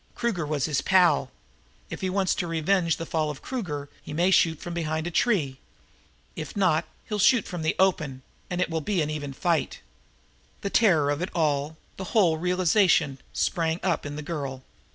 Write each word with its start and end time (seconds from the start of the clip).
Kruger 0.15 0.47
was 0.47 0.65
his 0.65 0.81
pal. 0.81 1.29
If 1.91 2.01
he 2.01 2.09
wants 2.09 2.33
to 2.33 2.47
revenge 2.47 2.97
the 2.97 3.05
fall 3.05 3.29
of 3.29 3.43
Kruger 3.43 3.87
he 4.01 4.13
may 4.13 4.31
shoot 4.31 4.59
from 4.59 4.73
behind 4.73 5.05
a 5.05 5.11
tree. 5.11 5.59
If 6.35 6.57
not, 6.57 6.85
he'll 7.07 7.19
shoot 7.19 7.45
from 7.47 7.61
the 7.61 7.75
open, 7.77 8.23
and 8.49 8.59
it 8.61 8.71
will 8.71 8.81
be 8.81 9.03
an 9.03 9.11
even 9.11 9.31
fight." 9.31 9.79
The 10.61 10.71
terror 10.71 11.11
of 11.11 11.21
it 11.21 11.29
all, 11.35 11.77
the 11.97 12.17
whole 12.17 12.39
realization, 12.39 13.19
sprang 13.31 13.79
up 13.83 14.03
in 14.03 14.15
the 14.15 14.23
girl. 14.23 14.63